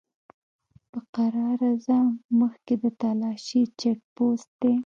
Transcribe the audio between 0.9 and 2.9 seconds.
کرار ځه! مخکې د